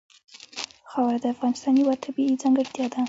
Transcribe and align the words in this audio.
خاوره 0.89 1.17
د 1.23 1.25
افغانستان 1.33 1.73
یوه 1.81 1.95
طبیعي 2.05 2.35
ځانګړتیا 2.41 2.85
ده. 2.93 2.99